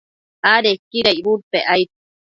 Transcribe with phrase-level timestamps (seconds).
[0.53, 1.89] adequida icbudpec aid